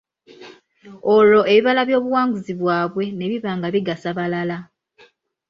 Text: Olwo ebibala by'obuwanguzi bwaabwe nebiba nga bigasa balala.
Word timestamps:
Olwo 1.13 1.41
ebibala 1.51 1.81
by'obuwanguzi 1.87 2.51
bwaabwe 2.59 3.05
nebiba 3.11 3.51
nga 3.57 3.67
bigasa 3.73 4.09
balala. 4.17 4.57